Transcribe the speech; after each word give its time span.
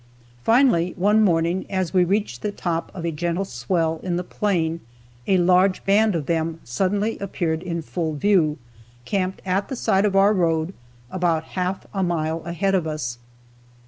Finally 0.43 0.93
one 0.97 1.21
morning 1.21 1.63
as 1.69 1.93
we 1.93 2.03
reached 2.03 2.41
the 2.41 2.51
top 2.51 2.91
of 2.95 3.05
a 3.05 3.11
gentle 3.11 3.45
swell 3.45 3.99
in 4.01 4.15
the 4.15 4.23
plain, 4.23 4.79
a 5.27 5.37
large 5.37 5.85
band 5.85 6.15
of 6.15 6.25
them 6.25 6.59
suddenly 6.63 7.19
appeared 7.19 7.61
in 7.61 7.83
full 7.83 8.15
view, 8.15 8.57
camped 9.05 9.43
at 9.45 9.67
the 9.69 9.75
side 9.75 10.03
of 10.03 10.15
our 10.15 10.33
road 10.33 10.73
about 11.11 11.43
half 11.53 11.85
a 11.93 12.01
mile 12.01 12.41
ahead 12.45 12.73
of 12.73 12.87
us. 12.87 13.19